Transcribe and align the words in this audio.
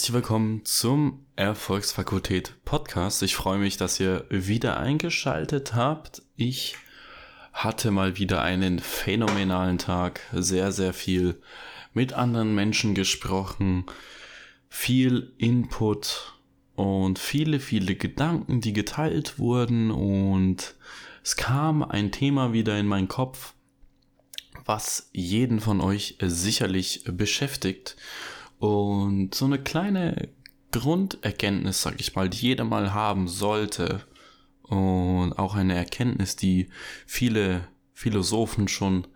Herzlich 0.00 0.14
willkommen 0.14 0.64
zum 0.64 1.26
Erfolgsfakultät 1.36 2.54
Podcast. 2.64 3.22
Ich 3.22 3.36
freue 3.36 3.58
mich, 3.58 3.76
dass 3.76 4.00
ihr 4.00 4.24
wieder 4.30 4.78
eingeschaltet 4.80 5.74
habt. 5.74 6.22
Ich 6.36 6.76
hatte 7.52 7.90
mal 7.90 8.16
wieder 8.16 8.40
einen 8.40 8.78
phänomenalen 8.78 9.76
Tag, 9.76 10.22
sehr, 10.32 10.72
sehr 10.72 10.94
viel 10.94 11.42
mit 11.92 12.14
anderen 12.14 12.54
Menschen 12.54 12.94
gesprochen, 12.94 13.84
viel 14.70 15.34
Input 15.36 16.32
und 16.76 17.18
viele, 17.18 17.60
viele 17.60 17.94
Gedanken, 17.94 18.62
die 18.62 18.72
geteilt 18.72 19.38
wurden 19.38 19.90
und 19.90 20.76
es 21.22 21.36
kam 21.36 21.82
ein 21.82 22.10
Thema 22.10 22.54
wieder 22.54 22.78
in 22.78 22.86
meinen 22.86 23.08
Kopf, 23.08 23.52
was 24.64 25.10
jeden 25.12 25.60
von 25.60 25.82
euch 25.82 26.16
sicherlich 26.22 27.04
beschäftigt 27.04 27.96
und 28.60 29.34
so 29.34 29.46
eine 29.46 29.58
kleine 29.58 30.28
Grunderkenntnis, 30.70 31.80
sag 31.80 31.98
ich 31.98 32.14
mal, 32.14 32.28
die 32.28 32.38
jeder 32.38 32.64
mal 32.64 32.92
haben 32.92 33.26
sollte. 33.26 34.02
Und 34.62 35.32
auch 35.32 35.56
eine 35.56 35.74
Erkenntnis, 35.74 36.36
die 36.36 36.68
viele 37.06 37.66
Philosophen 37.94 38.68
schon 38.68 39.06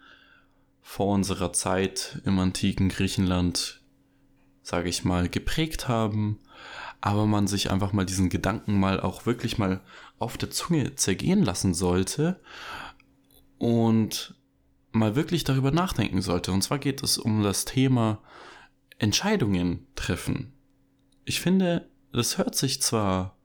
vor 0.81 1.15
unserer 1.15 1.53
Zeit 1.53 2.21
im 2.25 2.39
antiken 2.39 2.89
Griechenland, 2.89 3.83
sage 4.63 4.89
ich 4.89 5.05
mal, 5.05 5.29
geprägt 5.29 5.89
haben. 5.89 6.41
Aber 7.03 7.27
man 7.27 7.47
sich 7.47 7.71
einfach 7.71 7.93
mal 7.93 8.07
diesen 8.07 8.31
Gedanken 8.31 8.81
mal 8.81 8.99
auch 8.99 9.27
wirklich 9.27 9.59
mal 9.59 9.83
auf 10.19 10.39
der 10.39 10.51
Zunge 10.51 10.95
zergehen 10.95 11.45
lassen 11.45 11.75
sollte 11.75 12.41
und 13.59 14.35
mal 14.91 15.15
wirklich 15.15 15.45
darüber 15.45 15.71
nachdenken 15.71 16.23
sollte. 16.23 16.51
Und 16.51 16.63
zwar 16.63 16.79
geht 16.79 17.03
es 17.03 17.19
um 17.19 17.43
das 17.43 17.67
Thema 17.67 18.23
Entscheidungen 19.05 19.87
treffen. 19.97 20.55
Ich 21.27 21.43
finde, 21.43 21.91
das 22.13 22.39
hört 22.39 22.55
sich 22.55 22.81
zwar 22.81 23.37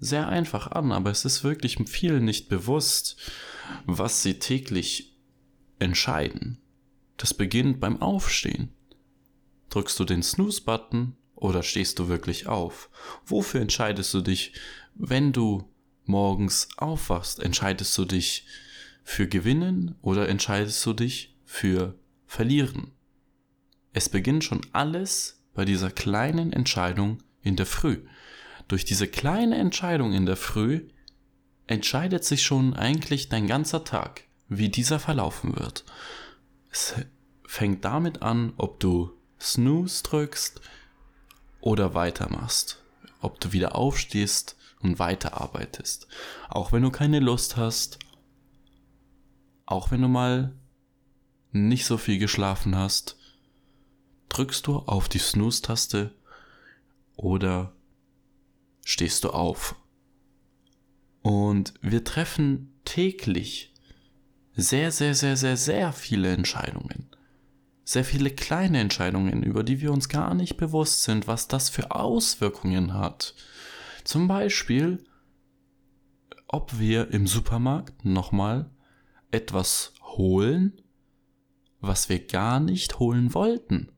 sehr 0.00 0.26
einfach 0.28 0.72
an, 0.72 0.90
aber 0.90 1.12
es 1.12 1.24
ist 1.24 1.44
wirklich 1.44 1.78
vielen 1.86 2.24
nicht 2.24 2.48
bewusst, 2.48 3.16
was 3.86 4.24
sie 4.24 4.40
täglich 4.40 5.16
entscheiden. 5.78 6.58
Das 7.16 7.32
beginnt 7.32 7.78
beim 7.78 8.02
Aufstehen. 8.02 8.70
Drückst 9.70 10.00
du 10.00 10.04
den 10.04 10.24
Snooze-Button 10.24 11.14
oder 11.36 11.62
stehst 11.62 12.00
du 12.00 12.08
wirklich 12.08 12.48
auf? 12.48 12.90
Wofür 13.24 13.60
entscheidest 13.60 14.12
du 14.14 14.20
dich, 14.20 14.52
wenn 14.96 15.32
du 15.32 15.72
morgens 16.06 16.70
aufwachst? 16.76 17.38
Entscheidest 17.38 17.96
du 17.98 18.04
dich 18.04 18.46
für 19.04 19.28
Gewinnen 19.28 19.94
oder 20.02 20.28
entscheidest 20.28 20.84
du 20.84 20.92
dich 20.92 21.36
für 21.44 21.96
Verlieren? 22.26 22.97
Es 23.92 24.08
beginnt 24.08 24.44
schon 24.44 24.60
alles 24.72 25.42
bei 25.54 25.64
dieser 25.64 25.90
kleinen 25.90 26.52
Entscheidung 26.52 27.18
in 27.42 27.56
der 27.56 27.66
Früh. 27.66 28.04
Durch 28.68 28.84
diese 28.84 29.08
kleine 29.08 29.56
Entscheidung 29.56 30.12
in 30.12 30.26
der 30.26 30.36
Früh 30.36 30.88
entscheidet 31.66 32.24
sich 32.24 32.42
schon 32.42 32.74
eigentlich 32.74 33.28
dein 33.28 33.46
ganzer 33.46 33.84
Tag, 33.84 34.24
wie 34.48 34.68
dieser 34.68 34.98
verlaufen 34.98 35.56
wird. 35.56 35.84
Es 36.70 36.94
fängt 37.46 37.84
damit 37.84 38.22
an, 38.22 38.52
ob 38.56 38.78
du 38.80 39.12
Snooze 39.40 40.02
drückst 40.02 40.60
oder 41.60 41.94
weitermachst, 41.94 42.82
ob 43.20 43.40
du 43.40 43.52
wieder 43.52 43.74
aufstehst 43.74 44.56
und 44.80 44.98
weiterarbeitest. 44.98 46.06
Auch 46.48 46.72
wenn 46.72 46.82
du 46.82 46.90
keine 46.90 47.20
Lust 47.20 47.56
hast, 47.56 47.98
auch 49.66 49.90
wenn 49.90 50.02
du 50.02 50.08
mal 50.08 50.54
nicht 51.52 51.86
so 51.86 51.96
viel 51.96 52.18
geschlafen 52.18 52.76
hast, 52.76 53.16
drückst 54.28 54.66
du 54.66 54.76
auf 54.76 55.08
die 55.08 55.18
Snooze-Taste 55.18 56.14
oder 57.16 57.72
stehst 58.84 59.24
du 59.24 59.30
auf. 59.30 59.74
Und 61.22 61.74
wir 61.82 62.04
treffen 62.04 62.72
täglich 62.84 63.74
sehr, 64.54 64.90
sehr, 64.90 65.14
sehr, 65.14 65.36
sehr, 65.36 65.56
sehr 65.56 65.92
viele 65.92 66.32
Entscheidungen. 66.32 67.10
Sehr 67.84 68.04
viele 68.04 68.30
kleine 68.30 68.80
Entscheidungen, 68.80 69.42
über 69.42 69.62
die 69.62 69.80
wir 69.80 69.92
uns 69.92 70.08
gar 70.08 70.34
nicht 70.34 70.56
bewusst 70.56 71.04
sind, 71.04 71.26
was 71.26 71.48
das 71.48 71.70
für 71.70 71.90
Auswirkungen 71.90 72.94
hat. 72.94 73.34
Zum 74.04 74.28
Beispiel, 74.28 75.04
ob 76.46 76.78
wir 76.78 77.10
im 77.12 77.26
Supermarkt 77.26 78.04
nochmal 78.04 78.70
etwas 79.30 79.92
holen, 80.02 80.80
was 81.80 82.08
wir 82.08 82.26
gar 82.26 82.60
nicht 82.60 82.98
holen 82.98 83.34
wollten. 83.34 83.92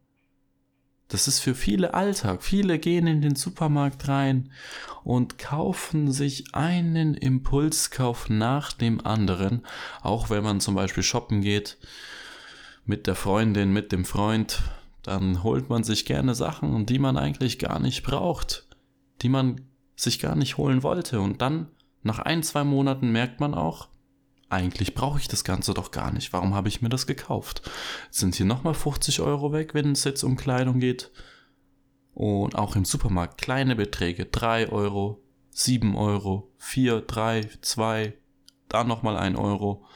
Das 1.10 1.26
ist 1.26 1.40
für 1.40 1.56
viele 1.56 1.92
Alltag. 1.92 2.42
Viele 2.42 2.78
gehen 2.78 3.08
in 3.08 3.20
den 3.20 3.34
Supermarkt 3.34 4.06
rein 4.06 4.50
und 5.02 5.38
kaufen 5.38 6.12
sich 6.12 6.54
einen 6.54 7.14
Impulskauf 7.14 8.30
nach 8.30 8.72
dem 8.72 9.04
anderen. 9.04 9.66
Auch 10.02 10.30
wenn 10.30 10.44
man 10.44 10.60
zum 10.60 10.76
Beispiel 10.76 11.02
shoppen 11.02 11.40
geht 11.40 11.78
mit 12.84 13.08
der 13.08 13.16
Freundin, 13.16 13.72
mit 13.72 13.90
dem 13.90 14.04
Freund, 14.04 14.62
dann 15.02 15.42
holt 15.42 15.68
man 15.68 15.82
sich 15.82 16.04
gerne 16.04 16.36
Sachen, 16.36 16.86
die 16.86 17.00
man 17.00 17.16
eigentlich 17.16 17.58
gar 17.58 17.80
nicht 17.80 18.04
braucht, 18.04 18.68
die 19.22 19.28
man 19.28 19.62
sich 19.96 20.20
gar 20.20 20.36
nicht 20.36 20.58
holen 20.58 20.84
wollte. 20.84 21.20
Und 21.20 21.42
dann 21.42 21.68
nach 22.04 22.20
ein, 22.20 22.44
zwei 22.44 22.62
Monaten 22.62 23.10
merkt 23.10 23.40
man 23.40 23.54
auch, 23.54 23.88
eigentlich 24.50 24.94
brauche 24.94 25.20
ich 25.20 25.28
das 25.28 25.44
Ganze 25.44 25.74
doch 25.74 25.92
gar 25.92 26.12
nicht. 26.12 26.32
Warum 26.32 26.54
habe 26.54 26.68
ich 26.68 26.82
mir 26.82 26.88
das 26.88 27.06
gekauft? 27.06 27.62
Sind 28.10 28.34
hier 28.34 28.46
nochmal 28.46 28.74
50 28.74 29.20
Euro 29.20 29.52
weg, 29.52 29.74
wenn 29.74 29.92
es 29.92 30.04
jetzt 30.04 30.24
um 30.24 30.36
Kleidung 30.36 30.80
geht? 30.80 31.10
Und 32.12 32.56
auch 32.56 32.74
im 32.74 32.84
Supermarkt 32.84 33.40
kleine 33.40 33.76
Beträge. 33.76 34.26
3 34.26 34.70
Euro, 34.70 35.22
7 35.50 35.96
Euro, 35.96 36.50
4, 36.58 37.00
3, 37.02 37.48
2, 37.62 38.12
dann 38.68 38.88
nochmal 38.88 39.16
1 39.16 39.38
Euro. 39.38 39.86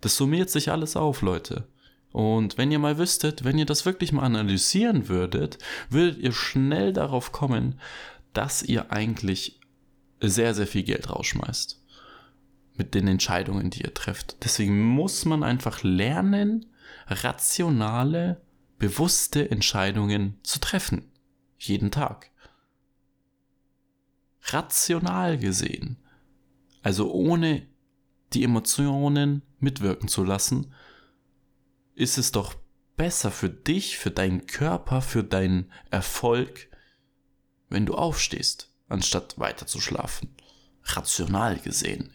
Das 0.00 0.16
summiert 0.16 0.48
sich 0.48 0.70
alles 0.70 0.96
auf, 0.96 1.20
Leute. 1.20 1.66
Und 2.12 2.58
wenn 2.58 2.70
ihr 2.70 2.78
mal 2.78 2.98
wüsstet, 2.98 3.42
wenn 3.42 3.58
ihr 3.58 3.66
das 3.66 3.84
wirklich 3.84 4.12
mal 4.12 4.22
analysieren 4.22 5.08
würdet, 5.08 5.58
würdet 5.90 6.18
ihr 6.18 6.32
schnell 6.32 6.92
darauf 6.92 7.32
kommen, 7.32 7.80
dass 8.32 8.62
ihr 8.62 8.92
eigentlich 8.92 9.58
sehr, 10.20 10.54
sehr 10.54 10.68
viel 10.68 10.84
Geld 10.84 11.10
rausschmeißt 11.10 11.81
mit 12.82 12.94
den 12.94 13.06
Entscheidungen, 13.06 13.70
die 13.70 13.82
ihr 13.82 13.94
trefft. 13.94 14.38
Deswegen 14.42 14.80
muss 14.80 15.24
man 15.24 15.44
einfach 15.44 15.84
lernen, 15.84 16.66
rationale, 17.06 18.42
bewusste 18.76 19.48
Entscheidungen 19.48 20.40
zu 20.42 20.58
treffen. 20.58 21.12
Jeden 21.58 21.92
Tag. 21.92 22.32
Rational 24.46 25.38
gesehen. 25.38 25.96
Also 26.82 27.12
ohne 27.12 27.68
die 28.32 28.42
Emotionen 28.42 29.42
mitwirken 29.60 30.08
zu 30.08 30.24
lassen, 30.24 30.74
ist 31.94 32.18
es 32.18 32.32
doch 32.32 32.56
besser 32.96 33.30
für 33.30 33.48
dich, 33.48 33.96
für 33.96 34.10
deinen 34.10 34.48
Körper, 34.48 35.02
für 35.02 35.22
deinen 35.22 35.70
Erfolg, 35.92 36.68
wenn 37.68 37.86
du 37.86 37.94
aufstehst, 37.94 38.72
anstatt 38.88 39.38
weiter 39.38 39.68
zu 39.68 39.80
schlafen. 39.80 40.34
Rational 40.82 41.60
gesehen. 41.60 42.12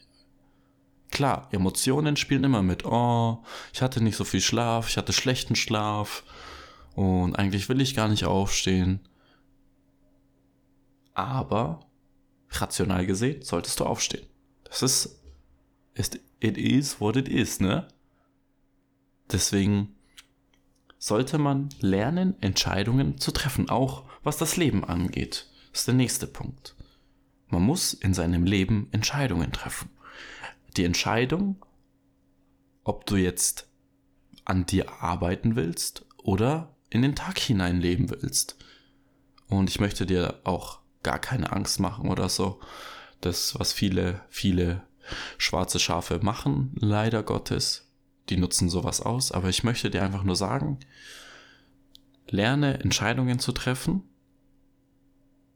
Klar, 1.17 1.47
Emotionen 1.49 2.15
spielen 2.15 2.43
immer 2.43 2.61
mit. 2.61 2.85
Oh, 2.85 3.43
ich 3.73 3.81
hatte 3.81 4.03
nicht 4.03 4.15
so 4.15 4.23
viel 4.23 4.39
Schlaf, 4.39 4.87
ich 4.87 4.97
hatte 4.97 5.13
schlechten 5.13 5.55
Schlaf 5.55 6.23
und 6.93 7.35
eigentlich 7.39 7.69
will 7.69 7.81
ich 7.81 7.95
gar 7.95 8.07
nicht 8.07 8.25
aufstehen. 8.25 8.99
Aber 11.15 11.79
rational 12.51 13.07
gesehen 13.07 13.41
solltest 13.41 13.79
du 13.79 13.85
aufstehen. 13.85 14.27
Das 14.65 14.83
ist, 14.83 15.19
ist 15.95 16.19
it 16.39 16.55
is 16.55 17.01
what 17.01 17.15
it 17.15 17.27
is, 17.27 17.59
ne? 17.59 17.87
Deswegen 19.31 19.95
sollte 20.99 21.39
man 21.39 21.69
lernen, 21.79 22.35
Entscheidungen 22.41 23.17
zu 23.17 23.31
treffen, 23.31 23.71
auch 23.71 24.03
was 24.21 24.37
das 24.37 24.55
Leben 24.55 24.85
angeht. 24.85 25.47
Das 25.71 25.79
ist 25.79 25.87
der 25.87 25.95
nächste 25.95 26.27
Punkt. 26.27 26.75
Man 27.47 27.63
muss 27.63 27.95
in 27.95 28.13
seinem 28.13 28.43
Leben 28.43 28.87
Entscheidungen 28.91 29.51
treffen 29.51 29.89
die 30.77 30.85
Entscheidung, 30.85 31.65
ob 32.83 33.05
du 33.05 33.15
jetzt 33.15 33.67
an 34.45 34.65
dir 34.65 35.01
arbeiten 35.01 35.55
willst 35.55 36.05
oder 36.17 36.75
in 36.89 37.01
den 37.01 37.15
Tag 37.15 37.37
hinein 37.37 37.81
leben 37.81 38.09
willst. 38.09 38.57
Und 39.49 39.69
ich 39.69 39.79
möchte 39.79 40.05
dir 40.05 40.39
auch 40.43 40.79
gar 41.03 41.19
keine 41.19 41.51
Angst 41.51 41.79
machen 41.79 42.09
oder 42.09 42.29
so. 42.29 42.59
Das, 43.21 43.59
was 43.59 43.73
viele, 43.73 44.21
viele 44.29 44.83
schwarze 45.37 45.79
Schafe 45.79 46.19
machen, 46.21 46.71
leider 46.79 47.23
Gottes, 47.23 47.89
die 48.29 48.37
nutzen 48.37 48.69
sowas 48.69 49.01
aus. 49.01 49.31
Aber 49.31 49.49
ich 49.49 49.63
möchte 49.63 49.89
dir 49.89 50.03
einfach 50.03 50.23
nur 50.23 50.35
sagen, 50.35 50.79
lerne 52.29 52.79
Entscheidungen 52.81 53.39
zu 53.39 53.51
treffen, 53.51 54.03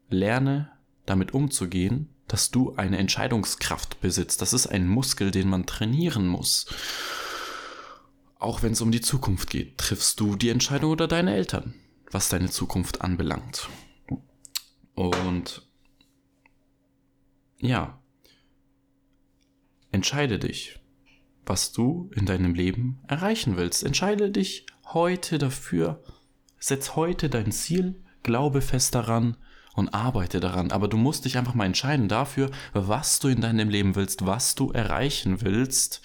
lerne 0.08 0.70
damit 1.06 1.32
umzugehen 1.34 2.08
dass 2.32 2.50
du 2.50 2.74
eine 2.76 2.96
Entscheidungskraft 2.96 4.00
besitzt. 4.00 4.40
Das 4.40 4.54
ist 4.54 4.66
ein 4.66 4.88
Muskel, 4.88 5.30
den 5.30 5.50
man 5.50 5.66
trainieren 5.66 6.26
muss. 6.26 6.64
Auch 8.38 8.62
wenn 8.62 8.72
es 8.72 8.80
um 8.80 8.90
die 8.90 9.02
Zukunft 9.02 9.50
geht, 9.50 9.76
triffst 9.76 10.18
du 10.18 10.34
die 10.34 10.48
Entscheidung 10.48 10.92
oder 10.92 11.06
deine 11.06 11.34
Eltern. 11.34 11.74
was 12.10 12.28
deine 12.30 12.48
Zukunft 12.50 13.02
anbelangt. 13.02 13.68
Und 14.94 15.66
ja, 17.58 18.02
entscheide 19.90 20.38
dich, 20.38 20.80
was 21.44 21.72
du 21.72 22.10
in 22.14 22.26
deinem 22.26 22.54
Leben 22.54 23.02
erreichen 23.08 23.56
willst. 23.58 23.82
Entscheide 23.82 24.30
dich 24.30 24.66
heute 24.86 25.38
dafür, 25.38 26.02
setz 26.58 26.96
heute 26.96 27.28
dein 27.28 27.52
Ziel, 27.52 28.02
glaube 28.22 28.62
fest 28.62 28.94
daran 28.94 29.36
und 29.74 29.94
arbeite 29.94 30.40
daran. 30.40 30.70
Aber 30.70 30.88
du 30.88 30.96
musst 30.96 31.24
dich 31.24 31.38
einfach 31.38 31.54
mal 31.54 31.66
entscheiden 31.66 32.08
dafür, 32.08 32.50
was 32.72 33.18
du 33.18 33.28
in 33.28 33.40
deinem 33.40 33.68
Leben 33.68 33.94
willst, 33.94 34.26
was 34.26 34.54
du 34.54 34.70
erreichen 34.70 35.40
willst, 35.42 36.02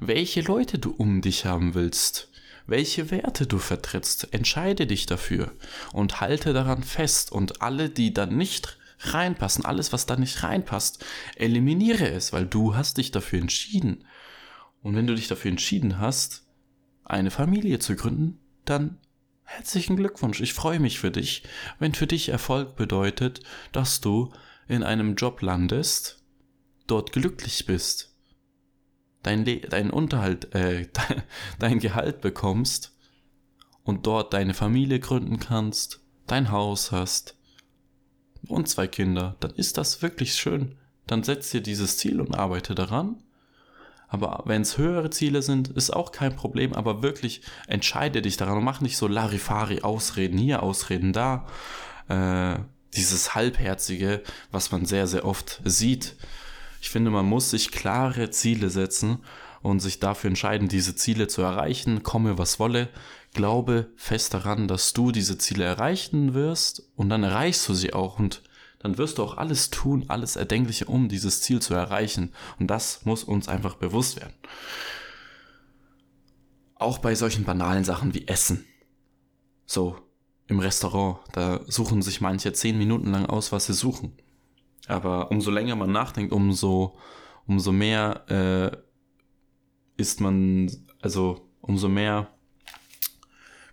welche 0.00 0.40
Leute 0.40 0.78
du 0.78 0.90
um 0.90 1.20
dich 1.20 1.46
haben 1.46 1.74
willst 1.74 2.28
welche 2.66 3.10
Werte 3.10 3.46
du 3.46 3.58
vertrittst. 3.58 4.32
Entscheide 4.32 4.86
dich 4.86 5.06
dafür 5.06 5.52
und 5.92 6.20
halte 6.20 6.52
daran 6.52 6.82
fest 6.82 7.32
und 7.32 7.60
alle, 7.60 7.90
die 7.90 8.14
dann 8.14 8.36
nicht 8.36 8.78
reinpassen, 9.00 9.64
alles, 9.64 9.92
was 9.92 10.06
da 10.06 10.16
nicht 10.16 10.42
reinpasst, 10.42 11.04
eliminiere 11.36 12.08
es, 12.08 12.32
weil 12.32 12.46
du 12.46 12.76
hast 12.76 12.98
dich 12.98 13.10
dafür 13.10 13.40
entschieden. 13.40 14.04
Und 14.82 14.94
wenn 14.96 15.06
du 15.06 15.14
dich 15.14 15.28
dafür 15.28 15.50
entschieden 15.50 15.98
hast, 15.98 16.44
eine 17.04 17.30
Familie 17.30 17.78
zu 17.78 17.96
gründen, 17.96 18.38
dann 18.64 18.98
herzlichen 19.44 19.96
Glückwunsch. 19.96 20.40
Ich 20.40 20.54
freue 20.54 20.80
mich 20.80 20.98
für 20.98 21.10
dich, 21.10 21.42
wenn 21.78 21.94
für 21.94 22.06
dich 22.06 22.28
Erfolg 22.28 22.76
bedeutet, 22.76 23.40
dass 23.72 24.00
du 24.00 24.32
in 24.68 24.82
einem 24.82 25.14
Job 25.16 25.42
landest, 25.42 26.22
dort 26.86 27.12
glücklich 27.12 27.66
bist, 27.66 28.14
dein, 29.22 29.44
Le 29.44 29.60
dein 29.60 29.90
Unterhalt, 29.90 30.54
äh, 30.54 30.88
dein 31.58 31.78
Gehalt 31.78 32.20
bekommst 32.20 32.96
und 33.84 34.06
dort 34.06 34.32
deine 34.32 34.54
Familie 34.54 35.00
gründen 35.00 35.38
kannst, 35.38 36.00
dein 36.26 36.50
Haus 36.50 36.92
hast 36.92 37.36
und 38.48 38.68
zwei 38.68 38.86
Kinder, 38.86 39.36
dann 39.40 39.52
ist 39.52 39.78
das 39.78 40.02
wirklich 40.02 40.34
schön. 40.34 40.76
Dann 41.06 41.22
setz 41.22 41.50
dir 41.50 41.60
dieses 41.60 41.98
Ziel 41.98 42.20
und 42.20 42.34
arbeite 42.34 42.74
daran. 42.74 43.22
Aber 44.12 44.42
wenn 44.44 44.60
es 44.60 44.76
höhere 44.76 45.08
Ziele 45.08 45.40
sind, 45.40 45.68
ist 45.68 45.90
auch 45.90 46.12
kein 46.12 46.36
Problem. 46.36 46.74
Aber 46.74 47.02
wirklich 47.02 47.40
entscheide 47.66 48.20
dich 48.20 48.36
daran 48.36 48.58
und 48.58 48.64
mach 48.64 48.82
nicht 48.82 48.98
so 48.98 49.08
Larifari 49.08 49.80
Ausreden 49.80 50.36
hier, 50.36 50.62
Ausreden 50.62 51.14
da. 51.14 51.46
Äh, 52.08 52.56
dieses 52.94 53.34
Halbherzige, 53.34 54.22
was 54.50 54.70
man 54.70 54.84
sehr, 54.84 55.06
sehr 55.06 55.24
oft 55.24 55.62
sieht. 55.64 56.16
Ich 56.82 56.90
finde, 56.90 57.10
man 57.10 57.24
muss 57.24 57.52
sich 57.52 57.70
klare 57.70 58.28
Ziele 58.28 58.68
setzen 58.68 59.20
und 59.62 59.80
sich 59.80 59.98
dafür 59.98 60.28
entscheiden, 60.28 60.68
diese 60.68 60.94
Ziele 60.94 61.26
zu 61.26 61.40
erreichen, 61.40 62.02
komme 62.02 62.36
was 62.36 62.60
wolle. 62.60 62.90
Glaube 63.32 63.86
fest 63.96 64.34
daran, 64.34 64.68
dass 64.68 64.92
du 64.92 65.10
diese 65.10 65.38
Ziele 65.38 65.64
erreichen 65.64 66.34
wirst 66.34 66.82
und 66.96 67.08
dann 67.08 67.22
erreichst 67.22 67.66
du 67.66 67.72
sie 67.72 67.94
auch 67.94 68.18
und 68.18 68.42
dann 68.82 68.98
wirst 68.98 69.18
du 69.18 69.22
auch 69.22 69.36
alles 69.36 69.70
tun, 69.70 70.04
alles 70.08 70.36
Erdenkliche, 70.36 70.86
um 70.86 71.08
dieses 71.08 71.40
Ziel 71.40 71.62
zu 71.62 71.74
erreichen. 71.74 72.32
Und 72.58 72.68
das 72.68 73.04
muss 73.04 73.24
uns 73.24 73.48
einfach 73.48 73.76
bewusst 73.76 74.16
werden. 74.16 74.34
Auch 76.74 76.98
bei 76.98 77.14
solchen 77.14 77.44
banalen 77.44 77.84
Sachen 77.84 78.12
wie 78.12 78.26
Essen. 78.26 78.64
So, 79.66 79.96
im 80.48 80.58
Restaurant, 80.58 81.20
da 81.32 81.60
suchen 81.66 82.02
sich 82.02 82.20
manche 82.20 82.52
zehn 82.52 82.76
Minuten 82.76 83.10
lang 83.12 83.26
aus, 83.26 83.52
was 83.52 83.66
sie 83.66 83.72
suchen. 83.72 84.12
Aber 84.88 85.30
umso 85.30 85.52
länger 85.52 85.76
man 85.76 85.92
nachdenkt, 85.92 86.32
umso, 86.32 86.98
umso 87.46 87.70
mehr 87.70 88.24
äh, 88.28 88.76
ist 89.96 90.20
man, 90.20 90.70
also 91.00 91.48
umso 91.60 91.88
mehr 91.88 92.28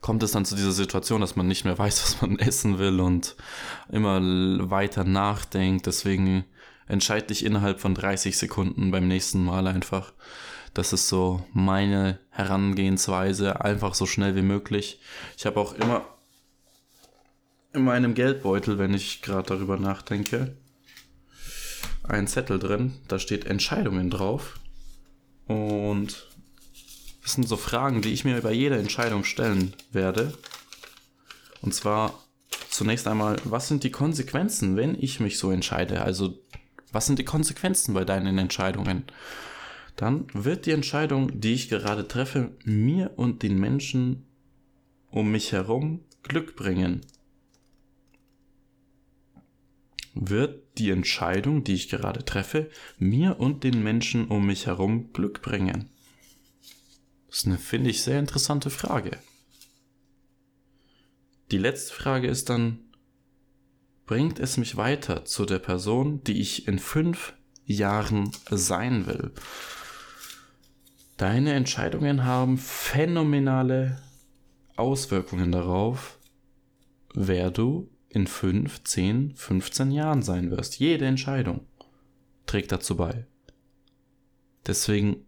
kommt 0.01 0.23
es 0.23 0.31
dann 0.31 0.45
zu 0.45 0.55
dieser 0.55 0.71
Situation, 0.71 1.21
dass 1.21 1.35
man 1.35 1.47
nicht 1.47 1.65
mehr 1.65 1.77
weiß, 1.77 2.03
was 2.03 2.21
man 2.21 2.39
essen 2.39 2.79
will 2.79 2.99
und 2.99 3.35
immer 3.91 4.19
weiter 4.69 5.03
nachdenkt. 5.03 5.85
Deswegen 5.85 6.45
entscheide 6.87 7.27
dich 7.27 7.45
innerhalb 7.45 7.79
von 7.79 7.95
30 7.95 8.37
Sekunden 8.37 8.91
beim 8.91 9.07
nächsten 9.07 9.43
Mal 9.43 9.67
einfach. 9.67 10.13
Das 10.73 10.93
ist 10.93 11.09
so 11.09 11.43
meine 11.51 12.19
Herangehensweise, 12.29 13.61
einfach 13.61 13.95
so 13.95 14.05
schnell 14.05 14.35
wie 14.35 14.43
möglich. 14.43 14.99
Ich 15.37 15.45
habe 15.45 15.59
auch 15.59 15.73
immer 15.73 16.05
in 17.73 17.83
meinem 17.83 18.13
Geldbeutel, 18.13 18.77
wenn 18.77 18.93
ich 18.93 19.21
gerade 19.21 19.47
darüber 19.47 19.77
nachdenke, 19.77 20.55
einen 22.03 22.27
Zettel 22.27 22.59
drin, 22.59 22.93
da 23.07 23.19
steht 23.19 23.45
Entscheidungen 23.45 24.09
drauf. 24.09 24.59
Und 25.47 26.27
das 27.29 27.35
sind 27.35 27.47
so 27.47 27.57
Fragen, 27.57 28.01
die 28.01 28.11
ich 28.11 28.25
mir 28.25 28.41
bei 28.41 28.51
jeder 28.51 28.79
Entscheidung 28.79 29.23
stellen 29.23 29.75
werde. 29.91 30.33
Und 31.61 31.75
zwar 31.75 32.23
zunächst 32.71 33.07
einmal, 33.07 33.35
was 33.43 33.67
sind 33.67 33.83
die 33.83 33.91
Konsequenzen, 33.91 34.75
wenn 34.75 34.95
ich 34.99 35.19
mich 35.19 35.37
so 35.37 35.51
entscheide? 35.51 36.01
Also, 36.01 36.39
was 36.91 37.05
sind 37.05 37.19
die 37.19 37.25
Konsequenzen 37.25 37.93
bei 37.93 38.03
deinen 38.03 38.39
Entscheidungen? 38.39 39.03
Dann 39.95 40.25
wird 40.33 40.65
die 40.65 40.71
Entscheidung, 40.71 41.39
die 41.39 41.53
ich 41.53 41.69
gerade 41.69 42.07
treffe, 42.07 42.49
mir 42.63 43.11
und 43.15 43.43
den 43.43 43.59
Menschen 43.59 44.25
um 45.11 45.29
mich 45.29 45.51
herum 45.51 45.99
Glück 46.23 46.55
bringen 46.55 47.01
wird 50.15 50.63
die 50.77 50.89
Entscheidung, 50.89 51.63
die 51.63 51.75
ich 51.75 51.87
gerade 51.87 52.25
treffe, 52.25 52.69
mir 52.97 53.39
und 53.39 53.63
den 53.63 53.83
Menschen 53.83 54.27
um 54.27 54.47
mich 54.47 54.65
herum 54.65 55.13
Glück 55.13 55.41
bringen? 55.41 55.89
Das 57.29 57.39
ist 57.39 57.45
eine, 57.45 57.57
finde 57.57 57.91
ich, 57.91 58.01
sehr 58.01 58.19
interessante 58.19 58.69
Frage. 58.69 59.17
Die 61.51 61.57
letzte 61.57 61.93
Frage 61.93 62.27
ist 62.27 62.49
dann, 62.49 62.79
bringt 64.05 64.39
es 64.39 64.57
mich 64.57 64.77
weiter 64.77 65.25
zu 65.25 65.45
der 65.45 65.59
Person, 65.59 66.23
die 66.23 66.41
ich 66.41 66.67
in 66.67 66.79
fünf 66.79 67.33
Jahren 67.65 68.31
sein 68.49 69.05
will? 69.05 69.31
Deine 71.17 71.53
Entscheidungen 71.53 72.23
haben 72.23 72.57
phänomenale 72.57 74.01
Auswirkungen 74.75 75.51
darauf, 75.51 76.17
wer 77.13 77.51
du 77.51 77.91
in 78.07 78.25
5, 78.25 78.83
10, 78.83 79.35
15 79.35 79.91
Jahren 79.91 80.23
sein 80.23 80.49
wirst. 80.49 80.79
Jede 80.79 81.05
Entscheidung 81.05 81.67
trägt 82.47 82.71
dazu 82.71 82.95
bei. 82.95 83.27
Deswegen 84.65 85.27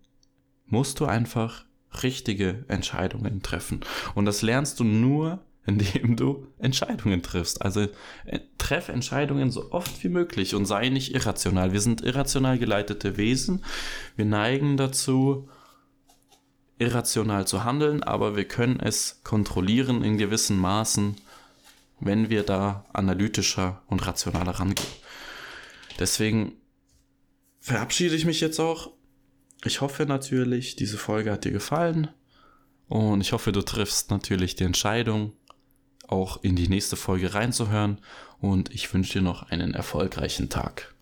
musst 0.65 0.99
du 0.99 1.05
einfach 1.05 1.65
richtige 2.03 2.65
Entscheidungen 2.67 3.41
treffen. 3.41 3.81
Und 4.15 4.25
das 4.25 4.41
lernst 4.41 4.79
du 4.79 4.83
nur, 4.83 5.39
indem 5.65 6.15
du 6.15 6.47
Entscheidungen 6.57 7.21
triffst. 7.21 7.61
Also 7.61 7.87
äh, 8.25 8.39
treff 8.57 8.89
Entscheidungen 8.89 9.51
so 9.51 9.71
oft 9.71 10.03
wie 10.03 10.09
möglich 10.09 10.55
und 10.55 10.65
sei 10.65 10.89
nicht 10.89 11.13
irrational. 11.13 11.73
Wir 11.73 11.81
sind 11.81 12.01
irrational 12.01 12.57
geleitete 12.57 13.17
Wesen. 13.17 13.63
Wir 14.15 14.25
neigen 14.25 14.77
dazu, 14.77 15.49
irrational 16.79 17.45
zu 17.45 17.63
handeln, 17.63 18.01
aber 18.01 18.35
wir 18.35 18.45
können 18.45 18.79
es 18.79 19.21
kontrollieren 19.23 20.03
in 20.03 20.17
gewissen 20.17 20.57
Maßen 20.57 21.15
wenn 22.01 22.29
wir 22.29 22.43
da 22.43 22.83
analytischer 22.91 23.81
und 23.87 24.05
rationaler 24.05 24.51
rangehen. 24.51 24.89
Deswegen 25.99 26.53
verabschiede 27.59 28.15
ich 28.15 28.25
mich 28.25 28.41
jetzt 28.41 28.59
auch. 28.59 28.91
Ich 29.63 29.81
hoffe 29.81 30.05
natürlich, 30.05 30.75
diese 30.75 30.97
Folge 30.97 31.31
hat 31.31 31.45
dir 31.45 31.51
gefallen 31.51 32.09
und 32.87 33.21
ich 33.21 33.31
hoffe, 33.31 33.51
du 33.51 33.61
triffst 33.61 34.09
natürlich 34.09 34.55
die 34.55 34.63
Entscheidung, 34.63 35.33
auch 36.07 36.43
in 36.43 36.55
die 36.55 36.67
nächste 36.67 36.95
Folge 36.95 37.33
reinzuhören 37.33 38.01
und 38.39 38.73
ich 38.73 38.91
wünsche 38.93 39.19
dir 39.19 39.21
noch 39.21 39.43
einen 39.43 39.73
erfolgreichen 39.73 40.49
Tag. 40.49 40.93